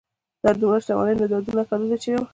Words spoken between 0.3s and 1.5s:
دا دومره شتمني نو دا